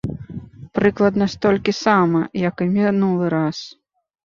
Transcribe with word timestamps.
Прыкладна 0.77 1.27
столькі 1.35 1.71
сама, 1.83 2.23
як 2.47 2.55
і 2.67 2.69
мінулы 2.81 3.25
раз. 3.37 3.57